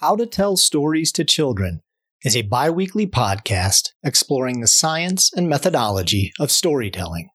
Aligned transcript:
How 0.00 0.14
to 0.14 0.26
Tell 0.26 0.56
Stories 0.56 1.10
to 1.10 1.24
Children 1.24 1.80
is 2.22 2.36
a 2.36 2.42
bi 2.42 2.70
weekly 2.70 3.04
podcast 3.04 3.88
exploring 4.04 4.60
the 4.60 4.68
science 4.68 5.32
and 5.32 5.48
methodology 5.48 6.32
of 6.38 6.52
storytelling. 6.52 7.30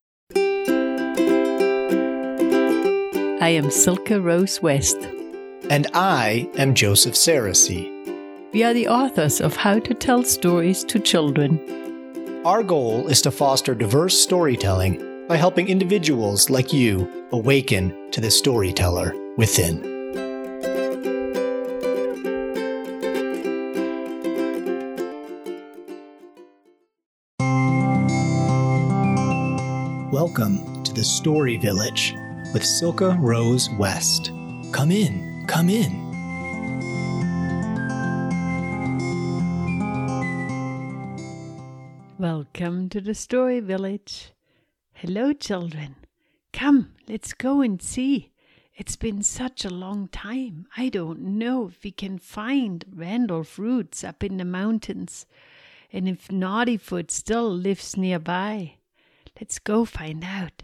I 3.41 3.49
am 3.49 3.69
Silke 3.69 4.11
Rose 4.11 4.61
West. 4.61 4.95
And 5.69 5.87
I 5.93 6.49
am 6.55 6.73
Joseph 6.73 7.15
Sarosy. 7.15 7.91
We 8.53 8.63
are 8.63 8.73
the 8.73 8.87
authors 8.87 9.41
of 9.41 9.57
How 9.57 9.79
to 9.79 9.93
Tell 9.93 10.23
Stories 10.23 10.85
to 10.85 10.99
Children. 10.99 11.59
Our 12.45 12.63
goal 12.63 13.09
is 13.09 13.21
to 13.23 13.31
foster 13.31 13.75
diverse 13.75 14.17
storytelling 14.17 15.27
by 15.27 15.35
helping 15.35 15.67
individuals 15.67 16.49
like 16.49 16.71
you 16.71 17.27
awaken 17.33 18.09
to 18.11 18.21
the 18.21 18.31
storyteller 18.31 19.13
within. 19.35 19.92
Welcome 30.25 30.83
to 30.85 30.93
the 30.93 31.03
Story 31.03 31.57
Village 31.57 32.15
with 32.53 32.63
Silke 32.63 33.13
Rose 33.19 33.69
West. 33.71 34.31
Come 34.71 34.89
in, 34.89 35.43
come 35.49 35.69
in. 35.69 35.91
Welcome 42.17 42.87
to 42.87 43.01
the 43.01 43.13
Story 43.13 43.59
Village. 43.59 44.31
Hello, 44.93 45.33
children. 45.33 45.97
Come, 46.53 46.93
let's 47.09 47.33
go 47.33 47.59
and 47.59 47.81
see. 47.81 48.31
It's 48.77 48.95
been 48.95 49.23
such 49.23 49.65
a 49.65 49.69
long 49.69 50.07
time. 50.07 50.67
I 50.77 50.87
don't 50.87 51.19
know 51.19 51.67
if 51.67 51.83
we 51.83 51.91
can 51.91 52.17
find 52.17 52.85
Randolph 52.95 53.59
Roots 53.59 54.05
up 54.05 54.23
in 54.23 54.37
the 54.37 54.45
mountains 54.45 55.25
and 55.91 56.07
if 56.07 56.29
Naughtyfoot 56.29 57.11
still 57.11 57.51
lives 57.53 57.97
nearby. 57.97 58.77
Let's 59.39 59.59
go 59.59 59.85
find 59.85 60.23
out. 60.23 60.63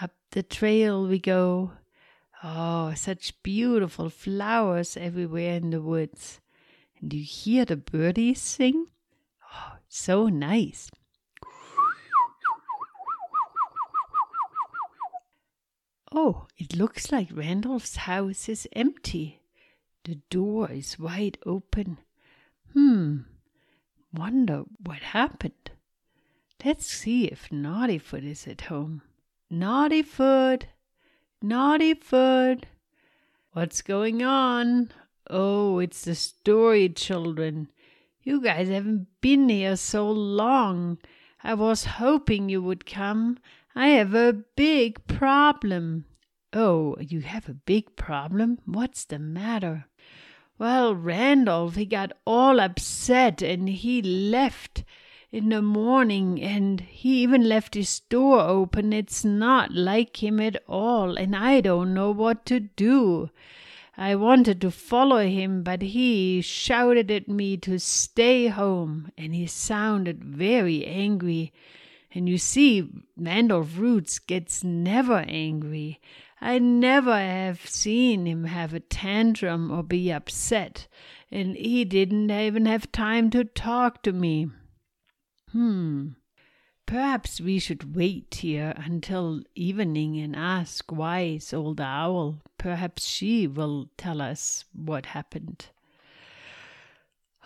Up 0.00 0.12
the 0.30 0.42
trail 0.42 1.06
we 1.06 1.18
go. 1.18 1.72
Oh, 2.42 2.94
such 2.94 3.42
beautiful 3.42 4.08
flowers 4.08 4.96
everywhere 4.96 5.56
in 5.56 5.70
the 5.70 5.82
woods. 5.82 6.40
And 7.00 7.10
do 7.10 7.18
you 7.18 7.24
hear 7.24 7.64
the 7.64 7.76
birdies 7.76 8.40
sing? 8.40 8.86
Oh, 9.52 9.74
so 9.88 10.28
nice. 10.28 10.90
Oh, 16.12 16.46
it 16.56 16.74
looks 16.74 17.12
like 17.12 17.28
Randolph's 17.30 17.96
house 17.96 18.48
is 18.48 18.66
empty. 18.72 19.42
The 20.04 20.16
door 20.28 20.70
is 20.70 20.98
wide 20.98 21.38
open. 21.46 21.98
Hmm, 22.72 23.18
wonder 24.12 24.64
what 24.82 24.98
happened. 24.98 25.70
Let's 26.62 26.86
see 26.86 27.24
if 27.24 27.48
Naughtyfoot 27.48 28.22
is 28.22 28.46
at 28.46 28.62
home. 28.62 29.00
Naughtyfoot! 29.50 30.64
Naughtyfoot! 31.42 32.64
What's 33.52 33.80
going 33.80 34.22
on? 34.22 34.92
Oh, 35.30 35.78
it's 35.78 36.04
the 36.04 36.14
story 36.14 36.90
children. 36.90 37.70
You 38.22 38.42
guys 38.42 38.68
haven't 38.68 39.06
been 39.22 39.48
here 39.48 39.76
so 39.76 40.10
long. 40.10 40.98
I 41.42 41.54
was 41.54 41.84
hoping 41.84 42.50
you 42.50 42.62
would 42.62 42.84
come. 42.84 43.38
I 43.74 43.88
have 43.88 44.14
a 44.14 44.44
big 44.54 45.06
problem. 45.06 46.04
Oh, 46.52 46.94
you 47.00 47.20
have 47.22 47.48
a 47.48 47.54
big 47.54 47.96
problem? 47.96 48.58
What's 48.66 49.06
the 49.06 49.18
matter? 49.18 49.86
Well, 50.58 50.94
Randolph, 50.94 51.76
he 51.76 51.86
got 51.86 52.12
all 52.26 52.60
upset 52.60 53.40
and 53.40 53.66
he 53.66 54.02
left 54.02 54.84
in 55.32 55.48
the 55.48 55.62
morning 55.62 56.42
and 56.42 56.80
he 56.80 57.22
even 57.22 57.48
left 57.48 57.74
his 57.74 58.00
door 58.00 58.40
open. 58.40 58.92
It's 58.92 59.24
not 59.24 59.72
like 59.72 60.22
him 60.22 60.40
at 60.40 60.62
all, 60.68 61.16
and 61.16 61.36
I 61.36 61.60
don't 61.60 61.94
know 61.94 62.10
what 62.10 62.44
to 62.46 62.60
do. 62.60 63.30
I 63.96 64.14
wanted 64.14 64.60
to 64.62 64.70
follow 64.70 65.26
him, 65.26 65.62
but 65.62 65.82
he 65.82 66.40
shouted 66.40 67.10
at 67.10 67.28
me 67.28 67.56
to 67.58 67.78
stay 67.78 68.48
home, 68.48 69.12
and 69.18 69.34
he 69.34 69.46
sounded 69.46 70.24
very 70.24 70.86
angry. 70.86 71.52
And 72.12 72.28
you 72.28 72.38
see, 72.38 72.88
Randolph 73.16 73.76
Roots 73.78 74.18
gets 74.18 74.64
never 74.64 75.18
angry. 75.28 76.00
I 76.40 76.58
never 76.58 77.16
have 77.16 77.68
seen 77.68 78.26
him 78.26 78.44
have 78.44 78.72
a 78.72 78.80
tantrum 78.80 79.70
or 79.70 79.82
be 79.82 80.10
upset, 80.10 80.88
and 81.30 81.54
he 81.54 81.84
didn't 81.84 82.30
even 82.30 82.66
have 82.66 82.90
time 82.90 83.30
to 83.30 83.44
talk 83.44 84.02
to 84.04 84.12
me. 84.12 84.48
Hmm. 85.52 86.08
Perhaps 86.86 87.40
we 87.40 87.58
should 87.58 87.94
wait 87.94 88.34
here 88.40 88.74
until 88.76 89.42
evening 89.54 90.18
and 90.18 90.34
ask 90.34 90.90
wise 90.90 91.52
old 91.52 91.80
owl. 91.80 92.40
Perhaps 92.58 93.06
she 93.06 93.46
will 93.46 93.88
tell 93.96 94.20
us 94.20 94.64
what 94.72 95.06
happened. 95.06 95.66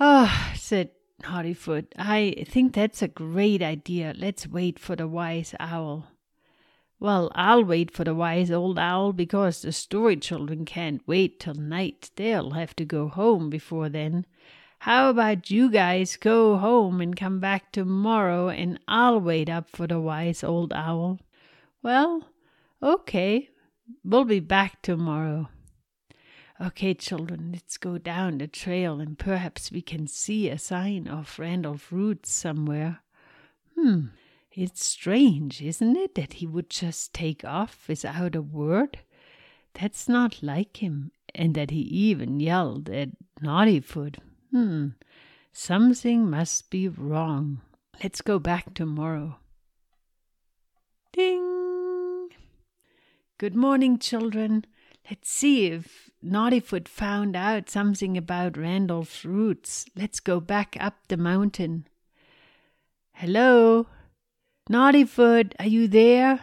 Ah, 0.01 0.53
said 0.57 0.91
Naughtyfoot, 1.23 1.87
I 1.97 2.45
think 2.49 2.75
that's 2.75 3.01
a 3.03 3.09
great 3.09 3.63
idea. 3.63 4.15
Let's 4.17 4.47
wait 4.47 4.79
for 4.79 4.97
the 4.97 5.07
wise 5.07 5.55
owl. 5.61 6.09
Well, 6.99 7.31
I'll 7.35 7.65
wait 7.65 7.91
for 7.91 8.05
the 8.05 8.15
wise 8.15 8.51
old 8.51 8.79
owl 8.79 9.13
because 9.13 9.63
the 9.63 9.73
story 9.73 10.17
children 10.17 10.65
can't 10.65 11.07
wait 11.07 11.41
till 11.41 11.55
night. 11.55 12.11
They'll 12.17 12.53
have 12.53 12.75
to 12.77 12.85
go 12.85 13.09
home 13.09 13.51
before 13.51 13.89
then. 13.89 14.27
How 14.85 15.09
about 15.09 15.51
you 15.51 15.71
guys 15.71 16.17
go 16.17 16.59
home 16.59 17.01
and 17.01 17.17
come 17.17 17.41
back 17.41 17.73
tomorrow 17.73 18.51
and 18.51 18.79
I'll 18.87 19.19
wait 19.19 19.49
up 19.49 19.71
for 19.71 19.87
the 19.87 19.99
wise 19.99 20.45
old 20.45 20.75
owl? 20.75 21.21
Well, 21.83 22.29
okay, 22.83 23.49
we'll 24.05 24.27
be 24.27 24.41
back 24.41 24.83
tomorrow. 24.83 25.49
Okay, 26.61 26.93
children, 26.93 27.53
let's 27.55 27.79
go 27.79 27.97
down 27.97 28.37
the 28.37 28.47
trail 28.47 29.01
and 29.01 29.19
perhaps 29.19 29.73
we 29.73 29.81
can 29.81 30.07
see 30.07 30.51
a 30.51 30.59
sign 30.59 31.09
of 31.09 31.39
Randolph 31.39 31.91
Roots 31.91 32.31
somewhere. 32.31 32.99
Hmm, 33.81 34.09
it's 34.53 34.85
strange, 34.85 35.63
isn't 35.63 35.97
it, 35.97 36.15
that 36.17 36.35
he 36.35 36.47
would 36.47 36.69
just 36.69 37.15
take 37.15 37.43
off 37.43 37.89
without 37.89 38.35
a 38.35 38.43
word? 38.43 38.99
That's 39.73 40.11
not 40.11 40.43
like 40.43 40.83
him, 40.83 41.11
and 41.35 41.55
that 41.55 41.71
he 41.71 41.81
even 41.81 42.39
yelled 42.39 42.91
at 42.91 43.09
Naughtyfoot. 43.43 44.19
Hmm, 44.55 44.91
something 45.53 46.31
must 46.31 46.71
be 46.71 46.87
wrong. 46.87 47.63
Let's 48.01 48.21
go 48.21 48.39
back 48.39 48.73
tomorrow. 48.73 49.39
Ding! 51.13 52.29
Good 53.37 53.57
morning, 53.57 53.99
children. 53.99 54.65
Let's 55.11 55.29
see 55.29 55.67
if 55.67 56.09
Naughtyfoot 56.25 56.87
found 56.87 57.35
out 57.35 57.69
something 57.69 58.17
about 58.17 58.57
Randolph's 58.57 59.25
roots. 59.25 59.87
Let's 59.97 60.21
go 60.21 60.39
back 60.39 60.77
up 60.79 60.99
the 61.09 61.17
mountain. 61.17 61.89
Hello? 63.15 63.89
Naughtyfoot, 64.71 65.55
are 65.59 65.67
you 65.67 65.89
there? 65.89 66.39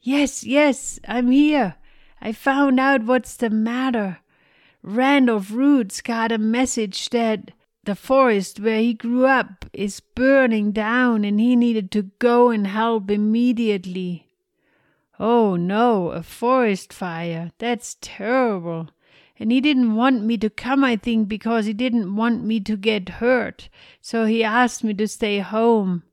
Yes, 0.00 0.44
yes, 0.44 1.00
I'm 1.04 1.32
here. 1.32 1.74
I 2.20 2.30
found 2.30 2.78
out 2.78 3.06
what's 3.06 3.34
the 3.36 3.50
matter. 3.50 4.18
Randolph 4.82 5.50
Roots 5.50 6.00
got 6.00 6.32
a 6.32 6.38
message 6.38 7.10
that 7.10 7.50
the 7.84 7.94
forest 7.94 8.60
where 8.60 8.80
he 8.80 8.94
grew 8.94 9.26
up 9.26 9.66
is 9.72 10.00
burning 10.00 10.72
down 10.72 11.24
and 11.24 11.38
he 11.38 11.54
needed 11.54 11.90
to 11.92 12.10
go 12.18 12.50
and 12.50 12.66
help 12.66 13.10
immediately. 13.10 14.28
Oh 15.18 15.56
no, 15.56 16.08
a 16.08 16.22
forest 16.22 16.92
fire. 16.94 17.50
That's 17.58 17.98
terrible. 18.00 18.88
And 19.38 19.52
he 19.52 19.60
didn't 19.60 19.96
want 19.96 20.24
me 20.24 20.38
to 20.38 20.50
come, 20.50 20.82
I 20.82 20.96
think, 20.96 21.28
because 21.28 21.66
he 21.66 21.72
didn't 21.72 22.16
want 22.16 22.44
me 22.44 22.60
to 22.60 22.76
get 22.76 23.08
hurt. 23.08 23.68
So 24.00 24.24
he 24.24 24.42
asked 24.44 24.82
me 24.82 24.94
to 24.94 25.08
stay 25.08 25.40
home. 25.40 26.04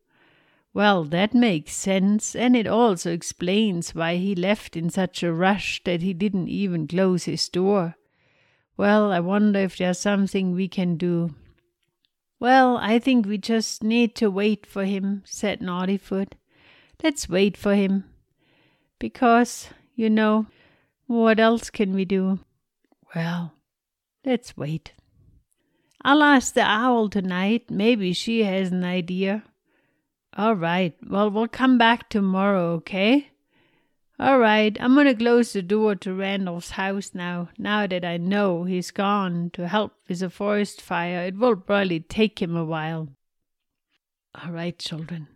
Well, 0.73 1.05
that 1.05 1.33
makes 1.33 1.73
sense, 1.73 2.35
and 2.35 2.55
it 2.55 2.67
also 2.67 3.11
explains 3.11 3.95
why 3.95 4.17
he 4.17 4.35
left 4.35 4.77
in 4.77 4.89
such 4.89 5.23
a 5.23 5.33
rush 5.33 5.81
that 5.85 6.01
he 6.01 6.13
didn't 6.13 6.49
even 6.49 6.87
close 6.87 7.23
his 7.23 7.49
door. 7.49 7.95
Well, 8.77 9.11
I 9.11 9.19
wonder 9.19 9.59
if 9.59 9.77
there's 9.77 9.99
something 9.99 10.53
we 10.53 10.67
can 10.67 10.97
do. 10.97 11.33
Well, 12.39 12.77
I 12.77 12.99
think 12.99 13.25
we 13.25 13.39
just 13.39 13.83
need 13.83 14.15
to 14.15 14.29
wait 14.29 14.67
for 14.67 14.85
him, 14.85 15.23
said 15.25 15.59
Naughtyfoot. 15.59 16.33
Let's 17.03 17.27
wait 17.27 17.57
for 17.57 17.73
him. 17.73 18.05
Because, 18.99 19.69
you 19.95 20.11
know, 20.11 20.45
what 21.07 21.39
else 21.39 21.71
can 21.71 21.95
we 21.95 22.05
do? 22.05 22.39
Well, 23.15 23.53
let's 24.23 24.55
wait. 24.55 24.93
I'll 26.03 26.21
ask 26.21 26.53
the 26.53 26.61
owl 26.61 27.09
tonight. 27.09 27.71
Maybe 27.71 28.13
she 28.13 28.43
has 28.43 28.71
an 28.71 28.83
idea. 28.83 29.43
All 30.37 30.55
right. 30.55 30.95
Well, 31.07 31.31
we'll 31.31 31.47
come 31.47 31.79
back 31.79 32.09
tomorrow, 32.09 32.73
okay? 32.73 33.31
All 34.19 34.39
right, 34.39 34.75
I'm 34.79 34.95
gonna 34.95 35.13
close 35.13 35.53
the 35.53 35.61
door 35.61 35.93
to 35.95 36.13
Randolph's 36.13 36.71
house 36.71 37.11
now. 37.13 37.49
Now 37.59 37.85
that 37.85 38.03
I 38.03 38.17
know 38.17 38.63
he's 38.63 38.89
gone 38.89 39.51
to 39.53 39.67
help 39.67 39.93
with 40.07 40.19
the 40.19 40.31
forest 40.31 40.81
fire, 40.81 41.25
it 41.25 41.35
will 41.35 41.55
probably 41.55 41.99
take 41.99 42.41
him 42.41 42.55
a 42.55 42.65
while. 42.65 43.09
All 44.33 44.51
right, 44.51 44.77
children, 44.79 45.27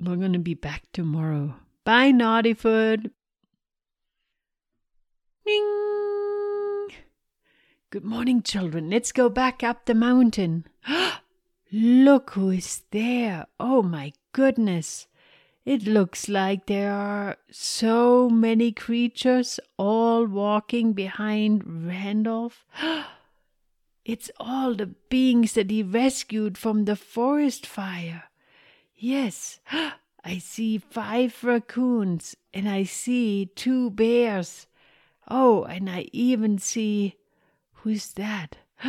we're 0.00 0.16
gonna 0.16 0.40
be 0.40 0.54
back 0.54 0.82
tomorrow. 0.92 1.54
Bye, 1.84 2.10
Naughtyfoot. 2.10 3.10
Ding! 5.46 6.88
Good 7.90 8.04
morning, 8.04 8.42
children. 8.42 8.90
Let's 8.90 9.12
go 9.12 9.28
back 9.28 9.62
up 9.62 9.86
the 9.86 9.94
mountain. 9.94 10.66
Look 11.72 12.30
who 12.30 12.50
is 12.50 12.82
there. 12.90 13.46
Oh, 13.60 13.82
my 13.82 14.12
goodness. 14.32 15.06
It 15.66 15.84
looks 15.84 16.28
like 16.28 16.66
there 16.66 16.92
are 16.92 17.38
so 17.50 18.30
many 18.30 18.70
creatures 18.70 19.58
all 19.76 20.24
walking 20.24 20.92
behind 20.92 21.88
Randolph. 21.88 22.64
it's 24.04 24.30
all 24.38 24.74
the 24.74 24.94
beings 25.08 25.54
that 25.54 25.72
he 25.72 25.82
rescued 25.82 26.56
from 26.56 26.84
the 26.84 26.94
forest 26.94 27.66
fire. 27.66 28.30
Yes, 28.94 29.58
I 30.24 30.38
see 30.38 30.78
five 30.78 31.42
raccoons 31.42 32.36
and 32.54 32.68
I 32.68 32.84
see 32.84 33.46
two 33.56 33.90
bears. 33.90 34.68
Oh, 35.28 35.64
and 35.64 35.90
I 35.90 36.06
even 36.12 36.58
see 36.58 37.16
who's 37.82 38.12
that? 38.12 38.58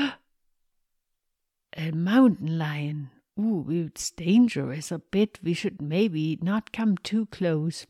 A 1.75 1.91
mountain 1.91 2.59
lion. 2.59 3.09
Ooh, 3.39 3.66
it's 3.69 4.10
dangerous 4.12 4.92
a 4.92 5.00
bit. 5.00 5.39
We 5.44 5.54
should 5.54 5.81
maybe 5.81 6.39
not 6.42 6.72
come 6.72 6.98
too 6.98 7.28
close. 7.28 7.86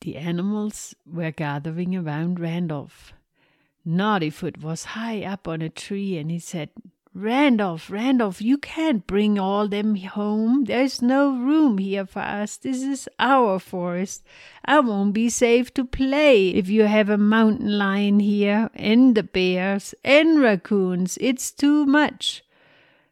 The 0.00 0.16
animals 0.16 0.94
were 1.04 1.32
gathering 1.32 1.96
around 1.96 2.38
Randolph. 2.38 3.12
Naughtyfoot 3.86 4.62
was 4.62 4.84
high 4.84 5.22
up 5.24 5.48
on 5.48 5.60
a 5.62 5.68
tree 5.68 6.18
and 6.18 6.30
he 6.30 6.38
said, 6.38 6.70
Randolph, 7.12 7.90
Randolph, 7.90 8.40
you 8.40 8.56
can't 8.56 9.04
bring 9.04 9.36
all 9.36 9.66
them 9.66 9.96
home. 9.96 10.64
There's 10.64 11.02
no 11.02 11.32
room 11.32 11.78
here 11.78 12.06
for 12.06 12.20
us. 12.20 12.56
This 12.56 12.82
is 12.84 13.08
our 13.18 13.58
forest. 13.58 14.24
I 14.64 14.78
won't 14.78 15.12
be 15.12 15.28
safe 15.28 15.74
to 15.74 15.84
play 15.84 16.50
if 16.50 16.68
you 16.68 16.84
have 16.84 17.08
a 17.08 17.18
mountain 17.18 17.76
lion 17.76 18.20
here, 18.20 18.70
and 18.74 19.16
the 19.16 19.24
bears, 19.24 19.92
and 20.04 20.40
raccoons. 20.40 21.18
It's 21.20 21.50
too 21.50 21.84
much. 21.84 22.44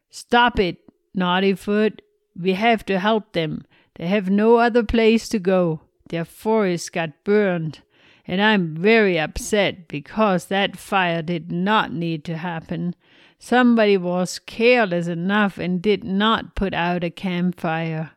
Stop 0.09 0.59
it, 0.59 0.77
Naughtyfoot. 1.19 1.99
We 2.39 2.53
have 2.53 2.85
to 2.85 2.99
help 2.99 3.33
them. 3.33 3.65
They 3.95 4.07
have 4.07 4.29
no 4.29 4.55
other 4.57 4.83
place 4.83 5.27
to 5.29 5.39
go. 5.39 5.81
Their 6.07 6.25
forest 6.25 6.93
got 6.93 7.23
burned, 7.23 7.81
and 8.25 8.41
I'm 8.41 8.75
very 8.75 9.19
upset 9.19 9.87
because 9.87 10.45
that 10.45 10.77
fire 10.77 11.21
did 11.21 11.51
not 11.51 11.93
need 11.93 12.23
to 12.25 12.37
happen. 12.37 12.95
Somebody 13.37 13.97
was 13.97 14.39
careless 14.39 15.07
enough 15.07 15.57
and 15.57 15.81
did 15.81 16.03
not 16.03 16.55
put 16.55 16.73
out 16.73 17.03
a 17.03 17.09
campfire. 17.09 18.11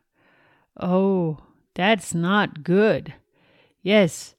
Oh, 0.79 1.39
that's 1.75 2.13
not 2.13 2.63
good. 2.63 3.13
Yes, 3.81 4.35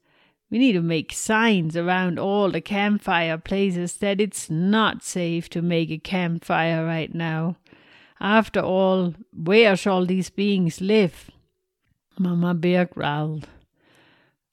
we 0.49 0.59
need 0.59 0.73
to 0.73 0.81
make 0.81 1.11
signs 1.11 1.75
around 1.75 2.19
all 2.19 2.51
the 2.51 2.61
campfire 2.61 3.37
places 3.37 3.97
that 3.97 4.21
it's 4.21 4.49
not 4.49 5.03
safe 5.03 5.49
to 5.49 5.61
make 5.61 5.89
a 5.89 5.97
campfire 5.97 6.85
right 6.85 7.13
now. 7.13 7.57
After 8.19 8.61
all, 8.61 9.13
where 9.33 9.75
shall 9.75 10.05
these 10.05 10.29
beings 10.29 10.81
live? 10.81 11.29
Mama 12.17 12.53
Bear 12.53 12.85
growled. 12.85 13.47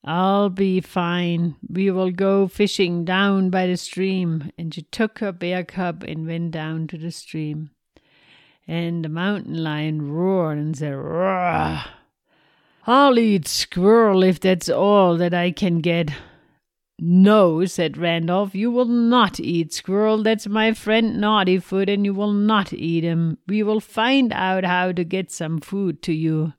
I'll 0.05 0.51
be 0.51 0.81
fine. 0.81 1.55
We 1.69 1.91
will 1.93 2.11
go 2.11 2.49
fishing 2.49 3.05
down 3.05 3.51
by 3.51 3.69
the 3.69 3.77
stream. 3.77 4.51
And 4.59 4.75
she 4.75 4.83
took 4.83 5.21
her 5.21 5.31
bear 5.31 5.65
cub 5.65 6.03
and 6.03 6.27
went 6.27 6.51
down 6.51 6.89
to 6.89 6.99
the 6.99 7.13
stream. 7.13 7.71
And 8.67 9.05
the 9.05 9.09
mountain 9.09 9.63
lion 9.63 10.11
roared 10.11 10.59
and 10.59 10.77
said, 10.77 10.95
Roar! 10.95 11.85
I'll 12.85 13.17
eat 13.17 13.47
squirrel 13.47 14.25
if 14.25 14.41
that's 14.41 14.69
all 14.69 15.17
that 15.19 15.35
I 15.35 15.53
can 15.53 15.79
get. 15.79 16.11
No, 16.99 17.65
said 17.65 17.97
Randolph, 17.97 18.55
you 18.55 18.71
will 18.71 18.85
not 18.87 19.41
eat 19.41 19.73
squirrel. 19.73 20.23
That's 20.23 20.47
my 20.47 20.73
friend 20.73 21.17
Naughtyfoot, 21.17 21.93
and 21.93 22.05
you 22.05 22.15
will 22.15 22.33
not 22.33 22.73
eat 22.73 23.03
him. 23.03 23.39
We 23.47 23.63
will 23.63 23.81
find 23.81 24.33
out 24.33 24.65
how 24.65 24.93
to 24.93 25.03
get 25.03 25.31
some 25.31 25.61
food 25.61 26.03
to 26.03 26.13
you. 26.13 26.53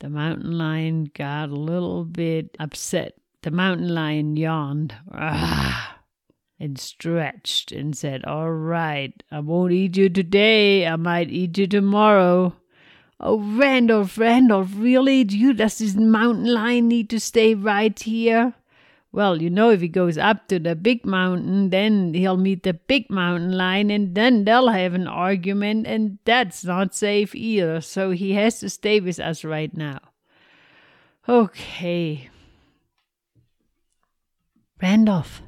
The 0.00 0.08
mountain 0.08 0.56
lion 0.56 1.10
got 1.12 1.48
a 1.48 1.54
little 1.54 2.04
bit 2.04 2.56
upset. 2.60 3.14
The 3.42 3.50
mountain 3.50 3.92
lion 3.92 4.36
yawned 4.36 4.94
ah, 5.12 5.98
and 6.60 6.78
stretched 6.78 7.72
and 7.72 7.96
said, 7.96 8.24
All 8.24 8.50
right, 8.50 9.12
I 9.30 9.40
won't 9.40 9.72
eat 9.72 9.96
you 9.96 10.08
today. 10.08 10.86
I 10.86 10.96
might 10.96 11.30
eat 11.30 11.58
you 11.58 11.66
tomorrow. 11.66 12.54
Oh, 13.20 13.40
Randolph, 13.40 14.16
Randolph, 14.16 14.70
really? 14.76 15.24
Do 15.24 15.36
you, 15.36 15.52
does 15.52 15.78
this 15.78 15.96
mountain 15.96 16.46
lion 16.46 16.86
need 16.86 17.10
to 17.10 17.18
stay 17.18 17.54
right 17.54 17.98
here? 17.98 18.54
Well, 19.10 19.40
you 19.40 19.48
know, 19.48 19.70
if 19.70 19.80
he 19.80 19.88
goes 19.88 20.18
up 20.18 20.48
to 20.48 20.58
the 20.58 20.76
big 20.76 21.06
mountain, 21.06 21.70
then 21.70 22.12
he'll 22.12 22.36
meet 22.36 22.62
the 22.62 22.74
big 22.74 23.10
mountain 23.10 23.56
lion, 23.56 23.90
and 23.90 24.14
then 24.14 24.44
they'll 24.44 24.68
have 24.68 24.92
an 24.94 25.08
argument, 25.08 25.86
and 25.86 26.18
that's 26.24 26.64
not 26.64 26.94
safe 26.94 27.34
either. 27.34 27.80
So 27.80 28.10
he 28.10 28.34
has 28.34 28.60
to 28.60 28.68
stay 28.68 29.00
with 29.00 29.18
us 29.18 29.44
right 29.44 29.74
now. 29.74 30.00
Okay. 31.26 32.28
Randolph, 34.80 35.42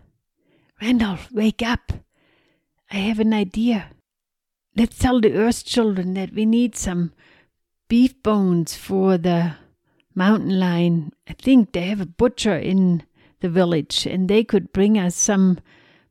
Randolph, 0.83 1.31
wake 1.31 1.63
up. 1.63 1.93
I 2.91 2.97
have 2.97 3.21
an 3.21 3.33
idea. 3.33 3.91
Let's 4.77 4.99
tell 4.99 5.21
the 5.21 5.35
Earth 5.35 5.65
children 5.65 6.15
that 6.15 6.33
we 6.33 6.47
need 6.47 6.75
some 6.75 7.13
beef 7.89 8.21
bones 8.23 8.75
for 8.75 9.19
the 9.19 9.57
mountain 10.15 10.59
lion. 10.59 11.13
I 11.29 11.35
think 11.35 11.73
they 11.73 11.83
have 11.83 12.01
a 12.01 12.07
butcher 12.07 12.57
in 12.57 13.05
the 13.41 13.49
village 13.49 14.07
and 14.07 14.29
they 14.29 14.45
could 14.45 14.73
bring 14.73 14.99
us 14.99 15.15
some 15.15 15.59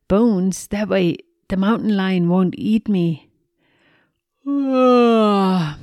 bones. 0.08 0.66
That 0.68 0.88
way 0.88 1.18
the 1.48 1.56
mountain 1.56 1.96
lion 1.96 2.28
won't 2.28 2.54
eat 2.56 2.88
me. 2.88 3.28
Oh, 4.46 5.76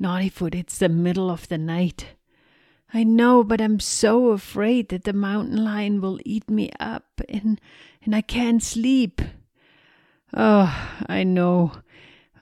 Naughtyfoot, 0.00 0.54
it's 0.54 0.78
the 0.78 0.88
middle 0.88 1.30
of 1.30 1.48
the 1.48 1.58
night. 1.58 2.06
I 2.92 3.04
know, 3.04 3.42
but 3.42 3.60
I'm 3.60 3.80
so 3.80 4.30
afraid 4.30 4.88
that 4.88 5.04
the 5.04 5.12
mountain 5.12 5.64
lion 5.64 6.00
will 6.00 6.20
eat 6.24 6.48
me 6.48 6.70
up 6.78 7.20
and 7.28 7.60
and 8.04 8.14
I 8.14 8.20
can't 8.20 8.62
sleep. 8.62 9.20
Oh, 10.32 10.72
I 11.06 11.24
know. 11.24 11.72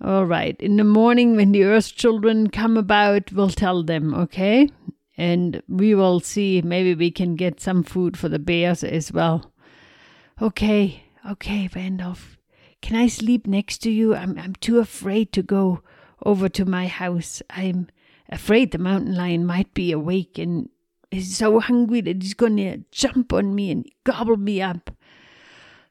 All 0.00 0.26
right. 0.26 0.60
In 0.60 0.76
the 0.76 0.84
morning 0.84 1.36
when 1.36 1.52
the 1.52 1.64
earth 1.64 1.94
children 1.94 2.50
come 2.50 2.76
about, 2.76 3.32
we'll 3.32 3.50
tell 3.50 3.82
them, 3.82 4.14
okay? 4.14 4.68
And 5.16 5.62
we 5.68 5.94
will 5.94 6.20
see 6.20 6.62
maybe 6.62 6.94
we 6.94 7.10
can 7.10 7.36
get 7.36 7.60
some 7.60 7.82
food 7.82 8.16
for 8.16 8.28
the 8.28 8.38
bears 8.38 8.82
as 8.82 9.12
well. 9.12 9.52
Okay, 10.40 11.04
okay, 11.28 11.68
Randolph. 11.74 12.38
Can 12.80 12.96
I 12.96 13.06
sleep 13.06 13.46
next 13.46 13.78
to 13.78 13.90
you? 13.90 14.14
I'm 14.14 14.38
I'm 14.38 14.54
too 14.54 14.78
afraid 14.78 15.32
to 15.32 15.42
go 15.42 15.82
over 16.24 16.48
to 16.48 16.64
my 16.64 16.86
house. 16.86 17.42
I'm 17.50 17.88
afraid 18.28 18.70
the 18.70 18.78
mountain 18.78 19.14
lion 19.14 19.46
might 19.46 19.72
be 19.74 19.92
awake 19.92 20.38
and 20.38 20.68
is 21.10 21.36
so 21.36 21.60
hungry 21.60 22.00
that 22.00 22.22
he's 22.22 22.34
gonna 22.34 22.78
jump 22.90 23.32
on 23.32 23.54
me 23.54 23.70
and 23.70 23.86
gobble 24.04 24.36
me 24.36 24.60
up. 24.62 24.90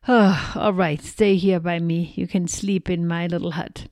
Oh, 0.08 0.54
all 0.56 0.74
right, 0.74 1.02
stay 1.02 1.36
here 1.36 1.60
by 1.60 1.80
me. 1.80 2.12
You 2.16 2.28
can 2.28 2.48
sleep 2.48 2.90
in 2.90 3.08
my 3.08 3.28
little 3.28 3.52
hut. 3.52 3.88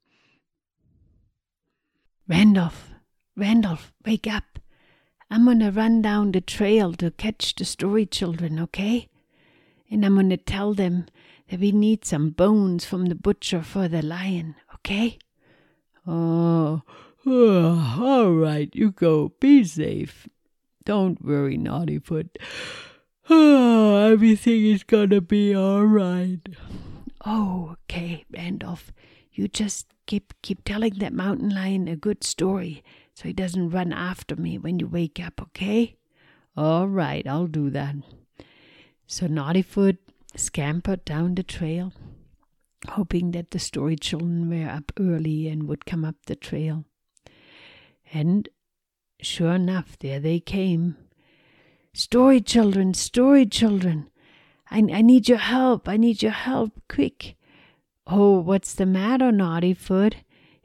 Randolph, 2.27 2.89
Randolph, 3.37 3.93
wake 4.05 4.27
up. 4.27 4.59
I'm 5.31 5.59
to 5.59 5.69
run 5.69 6.01
down 6.01 6.31
the 6.31 6.41
trail 6.41 6.93
to 6.93 7.11
catch 7.11 7.53
the 7.53 7.63
story 7.63 8.07
children, 8.07 8.59
okay? 8.59 9.09
And 9.91 10.03
I'm 10.03 10.29
to 10.29 10.37
tell 10.37 10.73
them 10.73 11.05
that 11.49 11.59
we 11.59 11.71
need 11.71 12.03
some 12.03 12.31
bones 12.31 12.83
from 12.83 13.05
the 13.05 13.15
butcher 13.15 13.61
for 13.61 13.87
the 13.87 14.01
lion, 14.01 14.55
okay? 14.75 15.19
Oh, 16.07 16.81
oh 17.27 17.97
all 18.01 18.31
right, 18.31 18.75
you 18.75 18.91
go. 18.91 19.33
Be 19.39 19.63
safe. 19.63 20.27
Don't 20.83 21.23
worry, 21.23 21.57
Naughtyfoot. 21.59 22.29
Oh, 23.29 24.05
everything 24.11 24.65
is 24.65 24.83
gonna 24.83 25.21
be 25.21 25.53
all 25.53 25.85
right. 25.85 26.41
Oh, 27.23 27.75
okay, 27.83 28.25
Randolph. 28.31 28.91
You 29.31 29.47
just 29.47 29.85
keep 30.07 30.33
keep 30.41 30.63
telling 30.63 30.95
that 30.95 31.13
mountain 31.13 31.49
lion 31.49 31.87
a 31.87 31.95
good 31.95 32.23
story 32.23 32.83
so 33.19 33.27
he 33.27 33.33
doesn't 33.33 33.71
run 33.71 33.91
after 33.91 34.37
me 34.37 34.57
when 34.57 34.79
you 34.79 34.87
wake 34.87 35.19
up, 35.19 35.41
okay? 35.41 35.97
All 36.55 36.87
right, 36.87 37.27
I'll 37.27 37.47
do 37.47 37.69
that. 37.71 37.95
So 39.07 39.27
Naughtyfoot 39.27 39.97
scampered 40.37 41.03
down 41.03 41.35
the 41.35 41.43
trail, 41.43 41.91
hoping 42.87 43.31
that 43.31 43.51
the 43.51 43.59
story 43.59 43.97
children 43.97 44.49
were 44.49 44.69
up 44.69 44.93
early 44.97 45.49
and 45.49 45.67
would 45.67 45.85
come 45.85 46.05
up 46.05 46.15
the 46.27 46.35
trail. 46.37 46.85
And 48.13 48.47
sure 49.21 49.51
enough, 49.51 49.99
there 49.99 50.21
they 50.21 50.39
came. 50.39 50.95
Story 51.93 52.39
children, 52.39 52.93
story 52.93 53.45
children. 53.45 54.09
I, 54.71 54.77
I 54.93 55.01
need 55.01 55.27
your 55.27 55.39
help. 55.39 55.89
I 55.89 55.97
need 55.97 56.23
your 56.23 56.31
help. 56.31 56.71
Quick. 56.87 57.35
Oh, 58.07 58.39
what's 58.39 58.73
the 58.73 58.85
matter, 58.85 59.29
Naughty 59.29 59.73
Foot? 59.73 60.15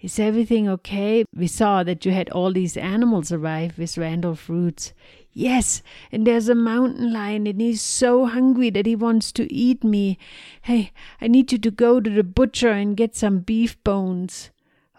Is 0.04 0.18
everything 0.18 0.68
okay? 0.68 1.24
We 1.34 1.46
saw 1.46 1.82
that 1.82 2.04
you 2.04 2.12
had 2.12 2.28
all 2.28 2.52
these 2.52 2.76
animals 2.76 3.32
arrive 3.32 3.78
with 3.78 3.96
Randolph 3.96 4.50
Roots. 4.50 4.92
Yes, 5.32 5.82
and 6.12 6.26
there's 6.26 6.50
a 6.50 6.54
mountain 6.54 7.10
lion, 7.10 7.46
and 7.46 7.58
he's 7.58 7.80
so 7.80 8.26
hungry 8.26 8.68
that 8.68 8.84
he 8.84 8.94
wants 8.94 9.32
to 9.32 9.50
eat 9.50 9.82
me. 9.82 10.18
Hey, 10.60 10.92
I 11.22 11.28
need 11.28 11.52
you 11.52 11.58
to 11.58 11.70
go 11.70 12.00
to 12.00 12.10
the 12.10 12.22
butcher 12.22 12.68
and 12.68 12.98
get 12.98 13.16
some 13.16 13.38
beef 13.38 13.82
bones. 13.82 14.50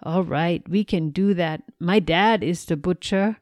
All 0.02 0.24
right, 0.24 0.68
we 0.68 0.84
can 0.84 1.12
do 1.12 1.36
that. 1.36 1.62
My 1.80 2.00
dad 2.00 2.42
is 2.44 2.66
the 2.66 2.76
butcher. 2.76 3.38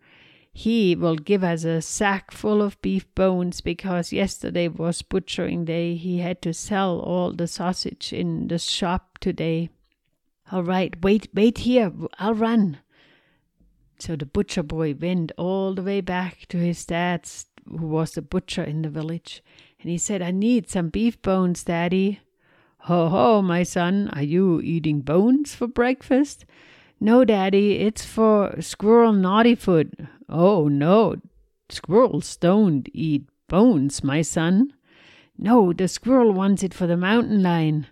He 0.51 0.98
will 0.98 1.15
give 1.15 1.46
us 1.46 1.63
a 1.63 1.82
sack 1.82 2.32
full 2.32 2.62
of 2.62 2.82
beef 2.82 3.05
bones 3.15 3.62
because 3.62 4.12
yesterday 4.12 4.67
was 4.67 5.01
butchering 5.01 5.63
day. 5.63 5.96
He 5.96 6.17
had 6.17 6.41
to 6.41 6.53
sell 6.53 7.00
all 7.00 7.32
the 7.32 7.48
sausage 7.48 8.12
in 8.12 8.50
the 8.50 8.60
shop 8.60 9.17
today. 9.20 9.70
All 10.52 10.64
right, 10.64 10.96
wait, 11.02 11.30
wait 11.34 11.60
here. 11.60 11.92
I'll 12.20 12.34
run. 12.34 12.80
So 14.00 14.16
the 14.16 14.26
butcher 14.26 14.64
boy 14.64 14.94
went 14.94 15.32
all 15.38 15.74
the 15.74 15.82
way 15.82 16.02
back 16.02 16.46
to 16.50 16.58
his 16.58 16.86
dad's, 16.86 17.46
who 17.66 17.88
was 17.88 18.12
the 18.12 18.22
butcher 18.22 18.64
in 18.64 18.82
the 18.82 18.90
village, 18.90 19.42
and 19.80 19.90
he 19.90 19.98
said, 19.98 20.22
I 20.22 20.32
need 20.32 20.70
some 20.70 20.90
beef 20.90 21.22
bones, 21.22 21.64
Daddy. 21.64 22.20
Ho, 22.80 23.08
ho, 23.08 23.42
my 23.42 23.64
son, 23.64 24.10
are 24.12 24.24
you 24.24 24.60
eating 24.62 25.00
bones 25.00 25.56
for 25.56 25.68
breakfast? 25.68 26.46
No, 27.00 27.24
Daddy, 27.24 27.80
it's 27.80 28.04
for 28.04 28.62
Squirrel 28.62 29.14
Naughtyfoot. 29.14 30.08
Oh, 30.28 30.68
no, 30.68 31.16
squirrels 31.70 32.36
don't 32.36 32.90
eat 32.94 33.28
bones, 33.48 34.04
my 34.04 34.22
son. 34.22 34.74
No, 35.38 35.72
the 35.72 35.88
squirrel 35.88 36.34
wants 36.34 36.64
it 36.64 36.74
for 36.74 36.88
the 36.88 36.98
mountain 36.98 37.42
lion. 37.42 37.88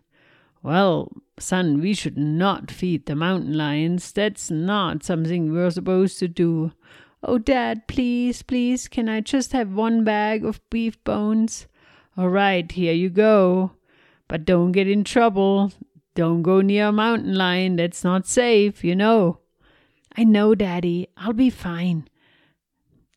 Well, 0.64 1.12
son, 1.40 1.82
we 1.82 1.94
should 1.94 2.18
not 2.18 2.70
feed 2.70 3.06
the 3.06 3.16
mountain 3.16 3.58
lions. 3.58 4.12
That's 4.12 4.52
not 4.52 5.04
something 5.04 5.52
we're 5.52 5.72
supposed 5.72 6.20
to 6.20 6.28
do. 6.28 6.72
Oh, 7.24 7.38
Dad, 7.38 7.88
please, 7.88 8.42
please, 8.42 8.88
can 8.88 9.10
I 9.10 9.22
just 9.22 9.52
have 9.54 9.74
one 9.74 10.04
bag 10.04 10.46
of 10.46 10.62
beef 10.70 11.04
bones? 11.04 11.68
All 12.18 12.30
right, 12.30 12.72
here 12.72 12.94
you 12.94 13.10
go. 13.10 13.72
But 14.28 14.46
don't 14.46 14.72
get 14.72 14.88
in 14.88 15.04
trouble. 15.04 15.72
Don't 16.14 16.42
go 16.42 16.62
near 16.62 16.88
a 16.88 16.92
mountain 16.92 17.36
lion. 17.36 17.78
That's 17.78 18.04
not 18.04 18.28
safe, 18.28 18.84
you 18.84 18.96
know. 18.96 19.40
I 20.16 20.24
know, 20.24 20.56
Daddy. 20.56 21.08
I'll 21.18 21.34
be 21.34 21.50
fine. 21.50 22.08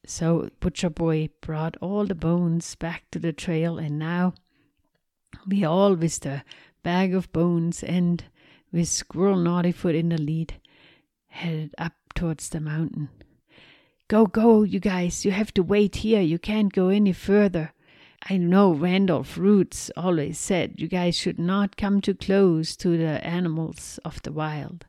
So 0.06 0.50
Butcher 0.60 0.90
Boy 0.90 1.30
brought 1.40 1.76
all 1.80 2.06
the 2.06 2.14
bones 2.14 2.74
back 2.74 3.04
to 3.10 3.18
the 3.18 3.32
trail, 3.32 3.78
and 3.78 3.98
now 3.98 4.34
we 5.46 5.64
all 5.64 5.94
with 5.94 6.20
the 6.20 6.42
bag 6.84 7.12
of 7.14 7.32
bones, 7.32 7.82
and 7.82 8.22
with 8.70 8.86
Squirrel 8.86 9.38
Naughtyfoot 9.38 9.98
in 9.98 10.10
the 10.10 10.18
lead, 10.18 10.54
headed 11.26 11.74
up 11.76 11.94
towards 12.14 12.48
the 12.50 12.60
mountain. 12.60 13.08
Go, 14.06 14.26
go, 14.26 14.62
you 14.62 14.78
guys, 14.78 15.24
you 15.24 15.32
have 15.32 15.52
to 15.54 15.62
wait 15.62 15.96
here. 15.96 16.20
You 16.20 16.38
can't 16.38 16.72
go 16.72 16.90
any 16.90 17.12
further. 17.12 17.72
I 18.28 18.36
know 18.36 18.72
Randolph 18.72 19.36
Roots 19.36 19.90
always 19.96 20.38
said 20.38 20.74
you 20.80 20.88
guys 20.88 21.16
should 21.16 21.38
not 21.38 21.76
come 21.76 22.00
too 22.00 22.14
close 22.14 22.76
to 22.76 22.96
the 22.96 23.26
animals 23.26 23.98
of 24.04 24.22
the 24.22 24.32
wild. 24.32 24.86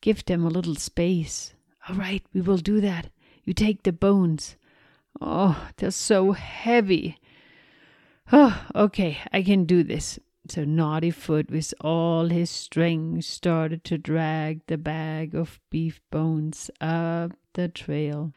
Give 0.00 0.24
them 0.24 0.44
a 0.44 0.50
little 0.50 0.74
space. 0.74 1.54
All 1.88 1.96
right, 1.96 2.22
we 2.34 2.40
will 2.40 2.58
do 2.58 2.80
that. 2.80 3.10
You 3.44 3.52
take 3.52 3.82
the 3.82 3.92
bones. 3.92 4.56
Oh, 5.20 5.68
they're 5.76 5.90
so 5.90 6.32
heavy. 6.32 7.18
Oh, 8.32 8.64
okay, 8.74 9.18
I 9.32 9.42
can 9.42 9.64
do 9.64 9.82
this. 9.82 10.18
So 10.50 10.64
Naughty 10.64 11.10
Foot, 11.10 11.50
with 11.50 11.74
all 11.82 12.28
his 12.28 12.48
strength, 12.48 13.26
started 13.26 13.84
to 13.84 13.98
drag 13.98 14.64
the 14.66 14.78
bag 14.78 15.34
of 15.34 15.60
beef 15.68 16.00
bones 16.10 16.70
up 16.80 17.32
the 17.52 17.68
trail. 17.68 18.32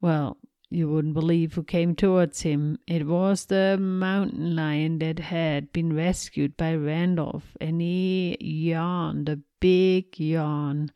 Well, 0.00 0.36
you 0.70 0.88
wouldn't 0.88 1.14
believe 1.14 1.54
who 1.54 1.64
came 1.64 1.96
towards 1.96 2.42
him. 2.42 2.78
It 2.86 3.06
was 3.06 3.46
the 3.46 3.76
mountain 3.78 4.54
lion 4.54 5.00
that 5.00 5.18
had 5.18 5.72
been 5.72 5.94
rescued 5.94 6.56
by 6.56 6.76
Randolph, 6.76 7.56
and 7.60 7.80
he 7.80 8.36
yawned 8.40 9.28
a 9.28 9.40
big 9.58 10.20
yawn. 10.20 10.92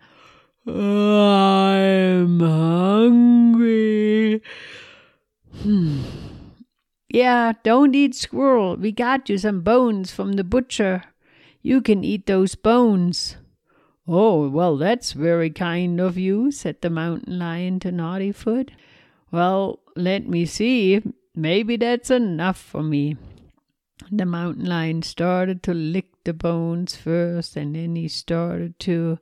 I'm 0.67 2.41
hungry. 2.41 4.43
Hmm. 5.63 6.03
Yeah, 7.09 7.53
don't 7.63 7.95
eat 7.95 8.15
squirrel. 8.15 8.77
We 8.77 8.93
got 8.93 9.29
you 9.29 9.39
some 9.39 9.63
bones 9.63 10.11
from 10.11 10.33
the 10.33 10.45
butcher. 10.45 11.05
You 11.63 11.81
can 11.81 12.05
eat 12.05 12.27
those 12.27 12.55
bones. 12.55 13.37
Oh, 14.07 14.49
well, 14.49 14.77
that's 14.77 15.13
very 15.13 15.51
kind 15.51 16.01
of 16.01 16.19
you, 16.19 16.51
said 16.51 16.81
the 16.81 16.91
mountain 16.91 17.39
lion 17.39 17.81
to 17.81 17.91
Naughtyfoot. 17.91 18.71
Well, 19.31 19.81
let 19.97 20.27
me 20.29 20.47
see. 20.47 21.03
Maybe 21.35 21.77
that's 21.77 22.11
enough 22.11 22.59
for 22.59 22.83
me. 22.83 23.17
The 24.11 24.25
mountain 24.27 24.67
lion 24.67 25.03
started 25.03 25.63
to 25.65 25.75
lick 25.75 26.07
the 26.25 26.33
bones 26.33 26.97
first, 26.97 27.57
and 27.57 27.75
then 27.75 27.97
he 27.97 28.09
started 28.09 28.79
to 28.81 29.19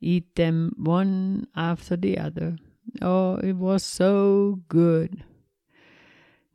eat 0.00 0.36
them 0.36 0.74
one 0.76 1.46
after 1.54 1.96
the 1.96 2.18
other. 2.18 2.56
Oh, 3.00 3.36
it 3.36 3.56
was 3.56 3.84
so 3.84 4.60
good. 4.68 5.24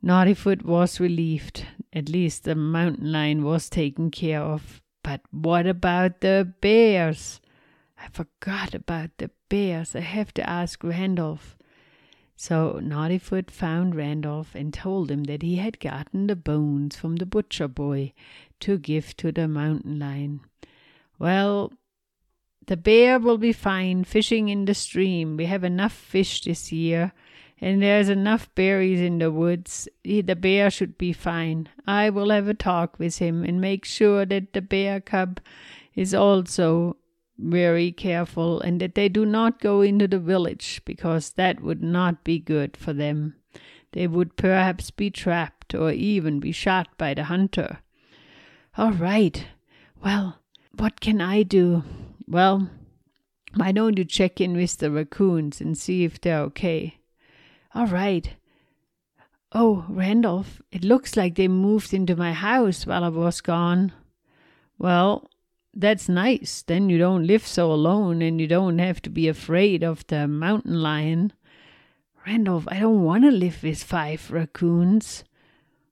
Naughtyfoot 0.02 0.62
was 0.64 1.00
relieved. 1.00 1.66
At 1.92 2.08
least 2.08 2.44
the 2.44 2.54
mountain 2.54 3.12
lion 3.12 3.42
was 3.42 3.68
taken 3.68 4.10
care 4.10 4.40
of. 4.40 4.82
But 5.02 5.22
what 5.30 5.66
about 5.66 6.20
the 6.20 6.52
bears? 6.60 7.40
I 7.98 8.08
forgot 8.08 8.74
about 8.74 9.10
the 9.18 9.30
bears. 9.48 9.96
I 9.96 10.00
have 10.00 10.34
to 10.34 10.48
ask 10.48 10.82
Randolph. 10.84 11.56
So 12.36 12.80
Naughtyfoot 12.82 13.50
found 13.50 13.94
Randolph 13.94 14.54
and 14.54 14.72
told 14.72 15.10
him 15.10 15.24
that 15.24 15.42
he 15.42 15.56
had 15.56 15.80
gotten 15.80 16.26
the 16.26 16.36
bones 16.36 16.96
from 16.96 17.16
the 17.16 17.24
butcher 17.24 17.66
boy 17.66 18.12
to 18.60 18.78
give 18.78 19.16
to 19.16 19.32
the 19.32 19.48
mountain 19.48 19.98
lion. 19.98 20.40
Well, 21.18 21.72
the 22.66 22.76
bear 22.76 23.18
will 23.18 23.38
be 23.38 23.52
fine 23.52 24.04
fishing 24.04 24.50
in 24.50 24.66
the 24.66 24.74
stream. 24.74 25.36
We 25.36 25.46
have 25.46 25.64
enough 25.64 25.92
fish 25.92 26.42
this 26.42 26.70
year 26.70 27.12
and 27.60 27.82
there's 27.82 28.08
enough 28.08 28.54
berries 28.54 29.00
in 29.00 29.18
the 29.18 29.30
woods. 29.30 29.88
Eh, 30.04 30.22
the 30.24 30.36
bear 30.36 30.70
should 30.70 30.98
be 30.98 31.12
fine. 31.12 31.68
I 31.86 32.10
will 32.10 32.30
have 32.30 32.48
a 32.48 32.54
talk 32.54 32.98
with 32.98 33.18
him 33.18 33.44
and 33.44 33.60
make 33.60 33.84
sure 33.84 34.26
that 34.26 34.52
the 34.52 34.60
bear 34.60 35.00
cub 35.00 35.40
is 35.94 36.12
also 36.12 36.96
very 37.38 37.92
careful 37.92 38.60
and 38.60 38.80
that 38.80 38.94
they 38.94 39.08
do 39.08 39.24
not 39.24 39.60
go 39.60 39.80
into 39.80 40.06
the 40.08 40.18
village 40.18 40.82
because 40.84 41.30
that 41.32 41.60
would 41.60 41.82
not 41.82 42.24
be 42.24 42.38
good 42.38 42.76
for 42.76 42.92
them. 42.92 43.36
They 43.92 44.06
would 44.06 44.36
perhaps 44.36 44.90
be 44.90 45.10
trapped 45.10 45.74
or 45.74 45.90
even 45.90 46.40
be 46.40 46.52
shot 46.52 46.88
by 46.98 47.14
the 47.14 47.24
hunter. 47.24 47.78
All 48.76 48.92
right. 48.92 49.46
Well, 50.04 50.40
what 50.76 51.00
can 51.00 51.22
I 51.22 51.42
do? 51.42 51.82
Well, 52.26 52.68
why 53.54 53.72
don't 53.72 53.96
you 53.96 54.04
check 54.04 54.40
in 54.40 54.54
with 54.54 54.76
the 54.76 54.90
raccoons 54.90 55.62
and 55.62 55.78
see 55.78 56.04
if 56.04 56.20
they're 56.20 56.40
okay? 56.40 56.98
All 57.76 57.86
right. 57.88 58.34
Oh, 59.52 59.84
Randolph, 59.90 60.62
it 60.72 60.82
looks 60.82 61.14
like 61.14 61.34
they 61.34 61.46
moved 61.46 61.92
into 61.92 62.16
my 62.16 62.32
house 62.32 62.86
while 62.86 63.04
I 63.04 63.08
was 63.08 63.42
gone. 63.42 63.92
Well, 64.78 65.28
that's 65.74 66.08
nice. 66.08 66.62
Then 66.62 66.88
you 66.88 66.96
don't 66.96 67.26
live 67.26 67.46
so 67.46 67.70
alone 67.70 68.22
and 68.22 68.40
you 68.40 68.46
don't 68.46 68.78
have 68.78 69.02
to 69.02 69.10
be 69.10 69.28
afraid 69.28 69.84
of 69.84 70.06
the 70.06 70.26
mountain 70.26 70.80
lion. 70.80 71.34
Randolph, 72.26 72.66
I 72.68 72.80
don't 72.80 73.04
want 73.04 73.24
to 73.24 73.30
live 73.30 73.62
with 73.62 73.82
five 73.82 74.30
raccoons. 74.30 75.24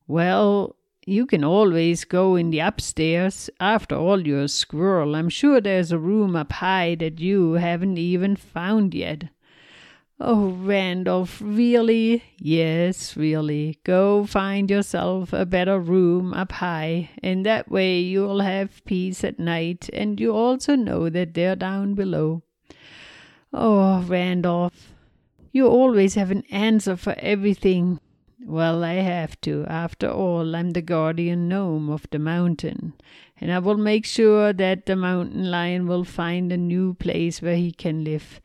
Well, 0.07 0.77
you 1.05 1.27
can 1.27 1.45
always 1.45 2.05
go 2.05 2.35
in 2.35 2.49
the 2.49 2.61
upstairs. 2.61 3.51
After 3.61 3.95
all, 3.95 4.27
you're 4.27 4.45
a 4.45 4.49
squirrel. 4.49 5.15
I'm 5.15 5.29
sure 5.29 5.61
there's 5.61 5.93
a 5.93 5.99
room 5.99 6.35
up 6.35 6.53
high 6.53 6.95
that 6.95 7.21
you 7.21 7.53
haven't 7.53 7.99
even 7.99 8.37
found 8.37 8.95
yet. 8.95 9.29
Oh, 10.27 10.53
Randolph, 10.53 11.39
really? 11.45 12.25
Yes, 12.39 13.15
really. 13.15 13.79
Go 13.85 14.25
find 14.25 14.71
yourself 14.71 15.35
a 15.35 15.45
better 15.45 15.79
room 15.79 16.33
up 16.33 16.53
high, 16.53 17.11
and 17.23 17.45
that 17.45 17.71
way 17.71 18.01
you'll 18.01 18.41
have 18.41 18.83
peace 18.87 19.23
at 19.23 19.39
night, 19.39 19.91
and 19.93 20.19
you 20.19 20.35
also 20.35 20.77
know 20.77 21.11
that 21.11 21.35
they're 21.35 21.57
down 21.57 21.93
below. 21.93 22.43
Oh, 23.53 24.01
Randolph, 24.01 24.95
you 25.53 25.67
always 25.67 26.15
have 26.15 26.31
an 26.31 26.45
answer 26.51 26.97
for 26.97 27.15
everything. 27.19 28.01
Well, 28.47 28.83
I 28.83 28.95
have 28.95 29.39
to. 29.43 29.67
After 29.69 30.09
all, 30.09 30.57
I'm 30.57 30.71
the 30.71 30.81
guardian 30.81 31.49
gnome 31.51 31.91
of 31.91 32.07
the 32.11 32.19
mountain, 32.19 32.95
and 33.39 33.53
I 33.53 33.59
will 33.59 33.77
make 33.77 34.07
sure 34.07 34.55
that 34.55 34.87
the 34.87 34.97
mountain 34.97 35.51
lion 35.51 35.87
will 35.87 36.05
find 36.05 36.51
a 36.51 36.57
new 36.57 36.95
place 36.95 37.43
where 37.43 37.57
he 37.57 37.73
can 37.73 38.05
live. 38.05 38.41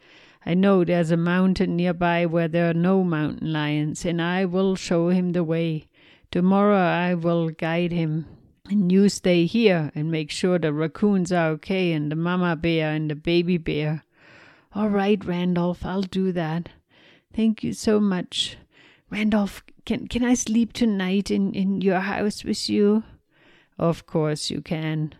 I 0.45 0.53
know 0.53 0.83
there's 0.83 1.11
a 1.11 1.17
mountain 1.17 1.75
nearby 1.75 2.25
where 2.25 2.47
there 2.47 2.69
are 2.69 2.73
no 2.73 3.03
mountain 3.03 3.51
lions, 3.51 4.05
and 4.05 4.21
I 4.21 4.45
will 4.45 4.75
show 4.75 5.09
him 5.09 5.33
the 5.33 5.43
way. 5.43 5.87
Tomorrow 6.31 6.77
I 6.77 7.13
will 7.13 7.49
guide 7.49 7.91
him. 7.91 8.25
And 8.69 8.91
you 8.91 9.09
stay 9.09 9.45
here 9.45 9.91
and 9.95 10.11
make 10.11 10.29
sure 10.29 10.59
the 10.59 10.71
raccoons 10.71 11.31
are 11.31 11.49
okay 11.51 11.91
and 11.91 12.11
the 12.11 12.15
mama 12.15 12.55
bear 12.55 12.91
and 12.91 13.09
the 13.09 13.15
baby 13.15 13.57
bear. 13.57 14.03
All 14.73 14.89
right, 14.89 15.23
Randolph, 15.25 15.83
I'll 15.83 16.03
do 16.03 16.31
that. 16.33 16.69
Thank 17.33 17.63
you 17.63 17.73
so 17.73 17.99
much. 17.99 18.57
Randolph, 19.09 19.63
can 19.85 20.07
can 20.07 20.23
I 20.23 20.35
sleep 20.35 20.73
tonight 20.73 21.31
in, 21.31 21.53
in 21.53 21.81
your 21.81 22.01
house 22.01 22.43
with 22.43 22.69
you? 22.69 23.03
Of 23.79 24.05
course 24.05 24.51
you 24.51 24.61
can. 24.61 25.15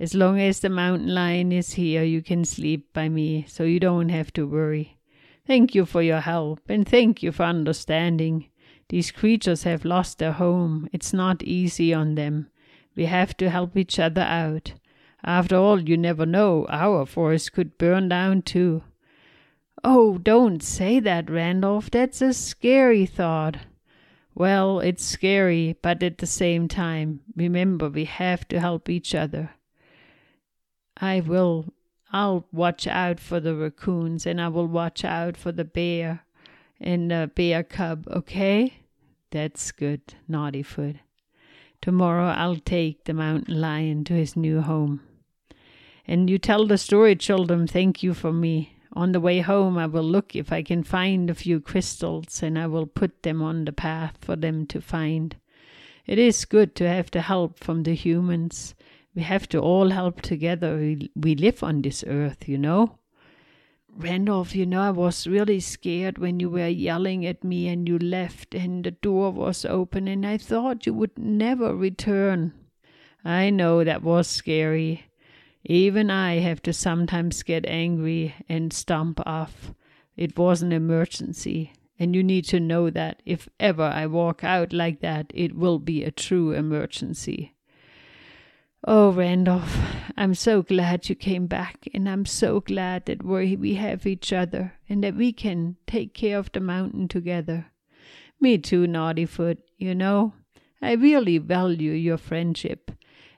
As 0.00 0.12
long 0.14 0.40
as 0.40 0.60
the 0.60 0.68
mountain 0.68 1.14
lion 1.14 1.52
is 1.52 1.74
here, 1.74 2.02
you 2.02 2.20
can 2.20 2.44
sleep 2.44 2.92
by 2.92 3.08
me, 3.08 3.44
so 3.46 3.62
you 3.62 3.78
don't 3.78 4.08
have 4.08 4.32
to 4.32 4.46
worry. 4.46 4.98
Thank 5.46 5.74
you 5.74 5.86
for 5.86 6.02
your 6.02 6.20
help, 6.20 6.60
and 6.68 6.88
thank 6.88 7.22
you 7.22 7.30
for 7.30 7.44
understanding. 7.44 8.48
These 8.88 9.12
creatures 9.12 9.62
have 9.62 9.84
lost 9.84 10.18
their 10.18 10.32
home. 10.32 10.88
It's 10.92 11.12
not 11.12 11.42
easy 11.42 11.94
on 11.94 12.16
them. 12.16 12.48
We 12.96 13.04
have 13.06 13.36
to 13.36 13.50
help 13.50 13.76
each 13.76 13.98
other 13.98 14.22
out. 14.22 14.72
After 15.24 15.56
all, 15.56 15.80
you 15.80 15.96
never 15.96 16.26
know, 16.26 16.66
our 16.68 17.06
forest 17.06 17.52
could 17.52 17.78
burn 17.78 18.08
down 18.08 18.42
too. 18.42 18.82
Oh, 19.84 20.18
don't 20.18 20.62
say 20.62 20.98
that, 21.00 21.30
Randolph. 21.30 21.90
That's 21.90 22.20
a 22.20 22.32
scary 22.34 23.06
thought. 23.06 23.58
Well, 24.34 24.80
it's 24.80 25.04
scary, 25.04 25.76
but 25.82 26.02
at 26.02 26.18
the 26.18 26.26
same 26.26 26.66
time, 26.68 27.20
remember 27.36 27.88
we 27.88 28.06
have 28.06 28.48
to 28.48 28.58
help 28.58 28.88
each 28.88 29.14
other. 29.14 29.50
I 30.96 31.20
will. 31.20 31.72
I'll 32.12 32.46
watch 32.52 32.86
out 32.86 33.18
for 33.18 33.40
the 33.40 33.54
raccoons 33.54 34.26
and 34.26 34.40
I 34.40 34.48
will 34.48 34.68
watch 34.68 35.04
out 35.04 35.36
for 35.36 35.50
the 35.50 35.64
bear 35.64 36.20
and 36.80 37.10
the 37.10 37.30
bear 37.34 37.64
cub, 37.64 38.06
okay? 38.08 38.74
That's 39.30 39.72
good, 39.72 40.14
Naughtyfoot. 40.30 41.00
Tomorrow 41.82 42.28
I'll 42.28 42.56
take 42.56 43.04
the 43.04 43.14
mountain 43.14 43.60
lion 43.60 44.04
to 44.04 44.14
his 44.14 44.36
new 44.36 44.60
home. 44.60 45.00
And 46.06 46.30
you 46.30 46.38
tell 46.38 46.66
the 46.66 46.78
story 46.78 47.16
children 47.16 47.66
thank 47.66 48.02
you 48.02 48.14
for 48.14 48.32
me. 48.32 48.76
On 48.92 49.10
the 49.10 49.20
way 49.20 49.40
home, 49.40 49.76
I 49.76 49.86
will 49.86 50.04
look 50.04 50.36
if 50.36 50.52
I 50.52 50.62
can 50.62 50.84
find 50.84 51.28
a 51.28 51.34
few 51.34 51.58
crystals 51.58 52.42
and 52.42 52.56
I 52.56 52.68
will 52.68 52.86
put 52.86 53.24
them 53.24 53.42
on 53.42 53.64
the 53.64 53.72
path 53.72 54.18
for 54.20 54.36
them 54.36 54.66
to 54.68 54.80
find. 54.80 55.34
It 56.06 56.18
is 56.18 56.44
good 56.44 56.76
to 56.76 56.88
have 56.88 57.10
the 57.10 57.22
help 57.22 57.58
from 57.58 57.82
the 57.82 57.94
humans. 57.94 58.74
We 59.14 59.22
have 59.22 59.48
to 59.50 59.60
all 59.60 59.90
help 59.90 60.20
together. 60.22 60.76
We, 60.76 61.10
we 61.14 61.34
live 61.34 61.62
on 61.62 61.82
this 61.82 62.04
earth, 62.06 62.48
you 62.48 62.58
know. 62.58 62.98
Randolph, 63.96 64.56
you 64.56 64.66
know, 64.66 64.80
I 64.80 64.90
was 64.90 65.26
really 65.28 65.60
scared 65.60 66.18
when 66.18 66.40
you 66.40 66.50
were 66.50 66.66
yelling 66.66 67.24
at 67.24 67.44
me 67.44 67.68
and 67.68 67.88
you 67.88 67.96
left 67.96 68.52
and 68.52 68.82
the 68.82 68.90
door 68.90 69.30
was 69.30 69.64
open 69.64 70.08
and 70.08 70.26
I 70.26 70.36
thought 70.36 70.84
you 70.84 70.94
would 70.94 71.16
never 71.16 71.76
return. 71.76 72.52
I 73.24 73.50
know 73.50 73.84
that 73.84 74.02
was 74.02 74.26
scary. 74.26 75.04
Even 75.64 76.10
I 76.10 76.40
have 76.40 76.60
to 76.62 76.72
sometimes 76.72 77.42
get 77.42 77.64
angry 77.66 78.34
and 78.48 78.72
stomp 78.72 79.20
off. 79.24 79.72
It 80.16 80.36
was 80.36 80.60
an 80.60 80.72
emergency, 80.72 81.72
and 81.98 82.14
you 82.14 82.22
need 82.22 82.44
to 82.46 82.60
know 82.60 82.90
that 82.90 83.22
if 83.24 83.48
ever 83.58 83.84
I 83.84 84.06
walk 84.06 84.44
out 84.44 84.72
like 84.72 85.00
that, 85.00 85.32
it 85.34 85.56
will 85.56 85.78
be 85.78 86.04
a 86.04 86.10
true 86.10 86.52
emergency. 86.52 87.53
Oh, 88.86 89.12
Randolph, 89.12 89.78
I'm 90.14 90.34
so 90.34 90.60
glad 90.60 91.08
you 91.08 91.14
came 91.14 91.46
back, 91.46 91.88
and 91.94 92.06
I'm 92.06 92.26
so 92.26 92.60
glad 92.60 93.06
that 93.06 93.22
we 93.24 93.74
have 93.76 94.06
each 94.06 94.30
other 94.30 94.74
and 94.88 95.02
that 95.02 95.14
we 95.16 95.32
can 95.32 95.76
take 95.86 96.12
care 96.12 96.38
of 96.38 96.52
the 96.52 96.60
mountain 96.60 97.08
together. 97.08 97.72
Me 98.40 98.58
too, 98.58 98.86
Naughtyfoot, 98.86 99.58
you 99.78 99.94
know. 99.94 100.34
I 100.82 100.92
really 100.92 101.38
value 101.38 101.92
your 101.92 102.18
friendship 102.18 102.90